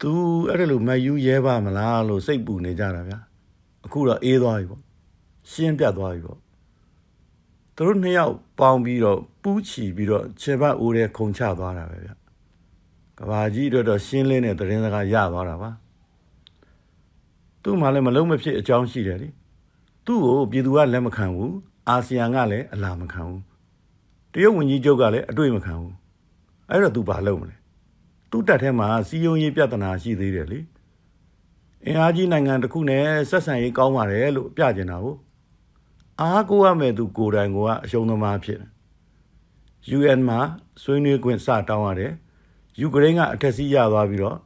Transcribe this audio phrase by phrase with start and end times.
[0.00, 0.12] သူ
[0.50, 3.18] အဲ့ဒါလိုမယူရဲပါမလား လို့စိတ်ပူနေကြတာဗျာ
[3.84, 4.82] အခုတော့အေးသွားပြီပေါ့
[5.50, 6.38] ရှင်းပြတ်သွားပြီပေါ့
[7.76, 12.10] သူတို့နှစ်ယောက်ပေါင်းပြီးတော့ပူးချီပြီးတော့ခြေပတ်အိုးတဲ့ခုံချသွားတာပဲဗျ
[13.18, 15.70] ကဘာကြီးတို့တော့ရှင်းလင်းတဲ့သတင်းစကားရသွားတာပါ
[17.62, 19.28] သူ့မှလည်းမလုံးမဖြစ်အကြောင်းရှိတယ်လေ
[20.06, 21.54] သူ့ကိုပြည်သူကလက်မခံဘူး
[21.88, 23.42] အာဆီယံကလည်းအလာမခံဘူး
[24.32, 25.94] တရုတ်ဝန်ကြီးချုပ်ကလည်းအတွေ့မခံဘူး
[26.70, 27.56] အဲ့တော့သူဘာလုပ်မလဲ
[28.30, 30.60] သူ့တက်ထဲမှာစီယုံရေးပြဿနာရှိသေးတယ်လေ
[31.84, 35.16] အင်အားကြီးနိုင်ငံတစ်ခုနဲ့ဆက်ဆံရေးကောင်းပါတယ်လို့ပြကျင်တာကို
[36.20, 38.70] အားကိုးရမယ်သူကိုယ်တိုင်ကအရှုံးသမားဖြစ်တယ်
[39.98, 40.40] UN မှာ
[40.82, 42.12] ဆွေးနွေးခွင့်စတောင်းရတယ်
[42.80, 44.36] ယူကရိန်းကအထက်စီးရသွားပြီးတော့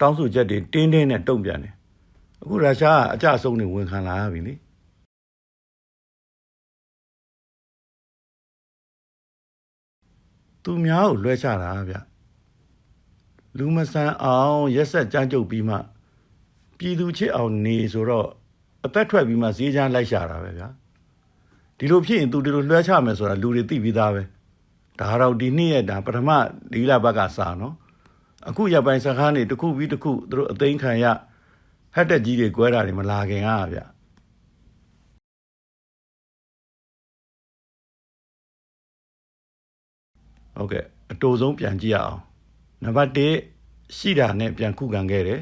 [0.00, 1.74] တောင်းဆိုချက်တွေတင်းတင်းနဲ့တုံ့ပြန်တယ်
[2.42, 4.54] အခုရုရှားကအကြအဆုံးတွေဝန်ခံလာရပြီလေ
[10.62, 11.96] သူများကိုလွှဲချတာဗျ
[13.58, 15.76] လူမဆန်အောင်ရက်ဆက်ကြမ်းကြုတ်ပြီးမှ
[16.78, 18.28] ပြည်သူချစ်အောင်နေဆိုတော့
[18.84, 20.68] အသက်ထွက်ပြီးမှဈေးချမ်းလိုက်ရှာတာပဲဗျာ
[21.78, 24.22] ဒီလိုဖြစ်ရင်သူဒီလိုလွှဲချမယ်ဆိုတာလူတွေသိပြီးသားပဲ
[25.00, 26.30] ဒါတော့ဒီနေ့ရက်ဒါပထမ
[26.72, 27.74] ဒီလဘက်ကစာနော်
[28.48, 31.04] အခုရပိုင်းစကားနေတစ်ခုပြီးတစ်ခုသူတို့အသိမ်းခံရ
[31.94, 33.84] ဟက်တက်ကြီးတွေကွဲတာတွေမလာခင်ကဗျာ
[40.56, 42.20] ဟုတ်ကဲ့အတူဆုံးပြန်ကြည့်ရအောင်
[42.82, 45.40] နံပါတ်1ရှိတာနဲ့ပြန်ခုခံခဲ့တယ်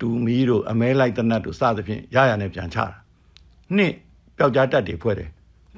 [0.00, 2.86] တူမီတို့အမဲလိုက်တနတ်တို့စသဖြင့်ရရနဲ့ပြန်ချတာ
[3.76, 3.94] နှစ်
[4.36, 5.30] ပျောက်ကြားတက်တွေဖွဲ့တယ်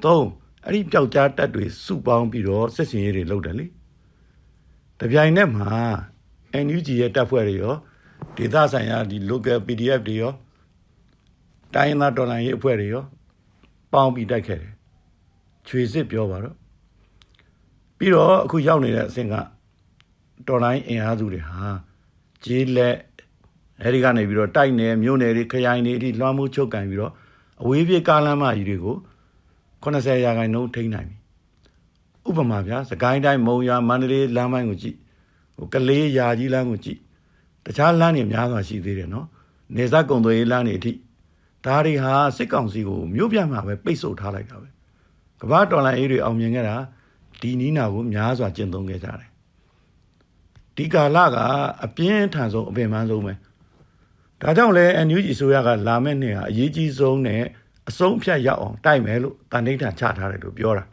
[0.03, 0.27] သုံး
[0.65, 3.65] အဲ့ဒီပျောက်ကြားတက်တွေစုပေါင်းပြီးတော့စစ်စင်ရေးတွေလုပ်တယ်လေ
[4.99, 5.71] တပြိုင်နက်မှာ
[6.65, 7.75] NUG ရဲ့တပ်ဖွဲ့တွေရော
[8.35, 10.33] ဒေသဆိုင်ရာဒီ local PDF တွေရော
[11.73, 13.03] တိုင်းသားတော်လှန်ရေးအဖွဲ့တွေရော
[13.93, 14.73] ပေါင်းပြီးတိုက်ခဲ့တယ်
[15.67, 16.55] ချွေစစ်ပြောပါတော့
[17.97, 19.35] ပြီးတော့အခုရောက်နေတဲ့အဆင့်က
[20.47, 21.65] တော်လိုင်းအင်အားစုတွေဟာ
[22.43, 22.95] ဂျေးလက်
[23.83, 27.13] အဲဒီကနေပြီးတော့တိုက်နယ်မြို့နယ်တွေခရိုင်တွေအထိလွှမ်းမိုးချုပ်ကန်ပြီးတော့
[27.61, 28.97] အဝေးပြေးကားလမ်းမကြီးတွေကို
[29.83, 31.17] 80ရာခိုင်နှုန်းထိန်းနိုင်ပြီ
[32.27, 34.95] ဥပမာဗျာစကိုင်းတိုင်းမုံရွာမန္တလေးလမ်းပိုင်းကိုကြည့်
[35.55, 36.99] ဟိုကလေးရာကြီးလမ်းကိုကြည့်
[37.65, 39.27] တခြားလမ်းတွေများစွာရှိသေးတယ်နော်
[39.75, 40.91] နေဆက်ကုံသွေးလမ်းတွေအထိ
[41.65, 44.69] ဒါတွေဟာစစ်ကောင်စီကိုမြို့ပြမှာပဲပိတ်ဆို့ထားလိုက်တာပဲ
[45.41, 46.75] ကမ္ဘာတော်လိုင်းအေးတွေအောင်မြင်ခဲ့တာ
[47.41, 49.30] ဒီနီးနာကိုများစွာကျင့်သုံးခဲ့ကြတယ်
[50.75, 51.37] ဒီကာလက
[51.85, 53.33] အပြင်းထန်ဆုံးအပင်ပန်းဆုံးပဲ
[54.41, 57.43] ဒါကြောင့်လဲ NUG ဆိုရကလာမယ့်နှစ်ဟာအရေးကြီးဆုံးနဲ့
[57.89, 60.85] အဆုံးဖြတ်ရောက်အောင်တိုက်မယ်လို့တန်ဋိဌာန်ချထားတယ်လို့ပြောတာ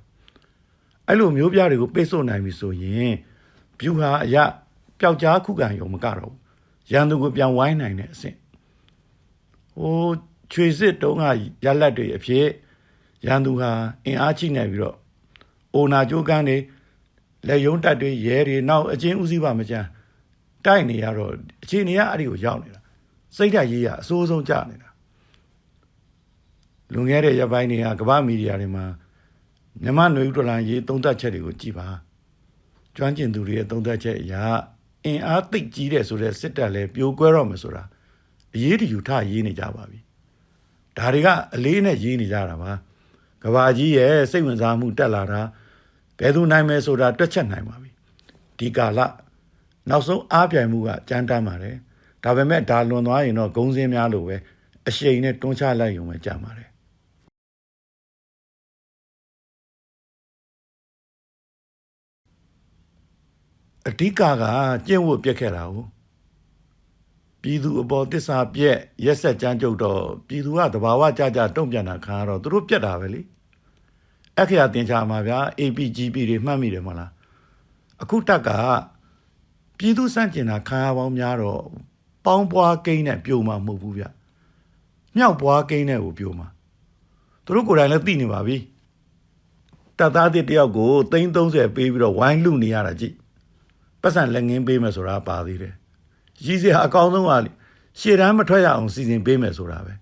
[1.06, 3.12] အဲ့လိုမျိုးပြတွေကိုပိတ်ဆို့နိုင်ပြီဆိုရင်
[3.78, 4.36] ဘ ्यू ဟာအရ
[5.00, 6.32] ပျောက်ကြားခုခံရုံမကတော့
[6.92, 8.36] ရန်သူကိုပြန်ဝိုင်းနိုင်တဲ့အဆင့်
[9.76, 10.08] ဟို
[10.52, 11.24] ချွေစစ်တုံးက
[11.64, 12.46] ရလက်တွေအဖြစ်
[13.26, 13.70] ရန်သူဟာ
[14.04, 14.96] အင်အားချိနေပြီးတော့
[15.74, 16.56] အိုနာကြိုးကန်းတွေ
[17.48, 19.86] လက်ယုံတက်တွေရဲတွေနောက်အချင်းဦးစီးပါမချမ်း
[20.64, 21.32] တိုက်နေရတော့
[21.62, 22.80] အခြေအနေကအဲ့ဒီကိုရောက်နေတာ
[23.36, 24.88] စိတ်ဓာတ်ရေးရအစိုးဆုံးကြနေတာ
[26.92, 28.84] လွန်ခဲ့တဲ့ရက်ပိုင်းတွေကကမ္ဘာမီဒီယာတွေမှာ
[29.82, 31.88] မြန်မာຫນွေဥဒလန်ရေးသုံးသပ်ချက်တွေကိုကြည့်ပါ
[32.96, 34.34] ကျွမ်းကျင်သူတွေရဲ့သုံးသပ်ချက်အရ
[35.04, 37.84] အင်အားသိပ်ကြီးတဲ့ဆိုတဲ့စစ်တပ်လည်းပြိုကွဲတော့မယ်ဆိုတာ
[38.54, 39.98] အရေးတယူထရေးနေကြပါပြီ
[40.96, 42.72] ဒါတွေကအလေးနဲ့ရေးနေကြတာပါ
[43.42, 45.40] ကဘာကြီးရဲ့စိတ်ဝင်စားမှုတက်လာတာ
[46.18, 47.90] ဘယ်သူနိုင်မယ်ဆိုတာတွက်ချက်နိုင်ပါပြီ
[48.58, 49.00] ဒီကာလ
[49.88, 51.76] နောက်ဆုံးအားပြိုင်မှုကကြမ်းတမ်းပါတယ်
[52.24, 54.36] ဒါပေမဲ့ဒါလွန်သွားရင်တော့ဂုံစင်းများလို့ပဲ
[54.86, 56.68] အရှိန်နဲ့တွန်းချလိုက်ရုံပဲကြမ်းပါတယ်
[63.88, 64.44] အဓိကက
[64.86, 65.84] ကျင့်ဝတ်ပြက်ခဲ့တာကို
[67.42, 73.20] ပြည်သူအပေါ်တစ္ဆာပြက်ရက်ဆက်ကြမ်းကြုတ်တော့ပြည်သူကတဘာဝကြကြတုံ့ပြန်တာခံရတော့သူတို့ပြက်တာပဲလေ
[74.40, 77.10] အခရာတင်ချာမှာဗျာ APGP တွေမှတ်မိတယ်မလား
[78.02, 78.48] အခုတက်က
[79.78, 81.62] ပြည်သူစန့်ကျင်တာခံရပေါင်းများတော့
[82.24, 84.04] ပေါင်းပွားကိန်းနဲ့ပြိုမှာမဟုတ်ဘူးဗျ
[85.16, 86.48] မြောက်ပွားကိန်းနဲ့ကိုပြိုမှာ
[87.44, 88.56] သူတို့ကိုယ်တိုင်လည်းသိနေပါပြီ
[89.98, 93.14] တပ်သားတစ်တယောက်ကို330ပေးပြီးတော့ဝိုင်းလူနေရတာကြည့်
[94.02, 95.74] ပတ်စံလက်ငင်းပေးမယ်ဆိုတာပါသေးတယ်
[96.44, 97.32] ရည်စရာအကောင်းဆုံးက
[98.00, 99.92] ရှေ့တန်းမထွက်ရအောင်စီစဉ်ပေးမယ်ဆိုတာပဲ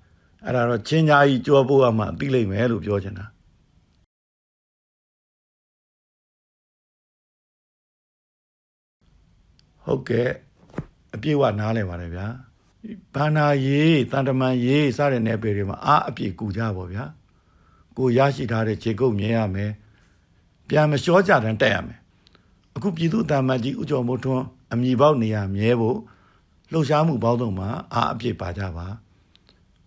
[0.45, 3.27] အဲ့ဒါတော့ချင်းညာကြီးကြောပိုးအမှသိလိမ့်မယ်လို့ပြောချင်တာ
[9.87, 10.29] ဟုတ်ကဲ့
[11.15, 12.27] အပြည့်ဝနားလည်ပါတယ်ဗျာ
[13.15, 17.05] ဘာနာရေးတန်တမန်ရေးစတဲ့နယ်ပယ်တွေမှာအားအပြည့်ကူကြပါဗျာ
[17.97, 19.73] ကိုရရှိထားတဲ့ခြေကုပ်မြင်ရမယ်
[20.69, 21.99] ပြန်မလျှောကြတန်းတက်ရမယ်
[22.77, 25.99] အခုပြည်သူတာမတ်ကြီးဥကြော်မိုးထွန်းအမိပေါက်နေရမြဲဖို့
[26.73, 28.87] လှုပ်ရှားမှုပေါင်းစုံမှာအားအပြည့်ပါကြပါ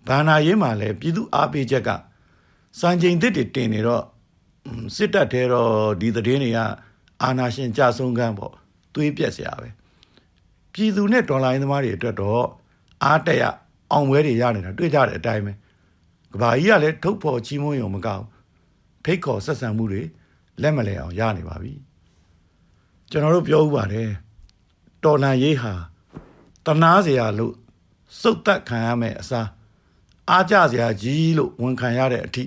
[0.07, 1.89] ဘာနာရေးမှာလည်းပြည်သူအားပေးချက်က
[2.79, 4.03] စံချိန်သစ်တွေတင်နေတော့
[4.95, 6.59] စစ်တပ်ထဲတော့ဒီသတင်းတွေက
[7.23, 8.53] အာနာရှင်ကြဆုံးကန်းပေါ့
[8.93, 9.69] သွေးပြက်စရာပဲ
[10.78, 12.44] ပြ ပြည်သူနဲ့ဒေါ်လာရင်းသမားတွေအတွက်တော့
[13.04, 13.44] အားတက်ရ
[13.92, 15.52] အောင်ပွဲတွေရနေတာတွေ့ကြတဲ့အတိုင်းပဲ
[16.32, 18.25] ကဘာကြီးကလည်းထုတ်ဖော်ချီးမွမ်းရုံမကောက်
[19.04, 20.02] ဖိတ်ခေါ်ဆက်ဆံမှုတွေ
[20.62, 21.72] လက်မလဲအောင်ရနေပါပြီ
[23.10, 24.08] ကျွန်တော်တို့ပြောဥပါတယ်
[25.04, 25.72] တော်လန်ရေးဟာ
[26.66, 27.54] တနာเสียလို့
[28.20, 29.48] စုတ်သက်ခံရမယ်အစား
[30.31, 32.44] အားကြเสียကြီးလို့ဝန်ခံရတဲ့အထိ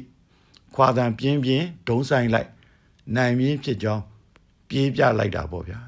[0.75, 2.49] ခွာတန်ပြင်းပြင်းဒုံးဆိုင်လိုက်
[3.15, 4.03] နိုင်ပြင်းဖြစ်ကြောင်း
[4.69, 5.79] ပြေးပြလိုက်တာပေါ့ဗျာ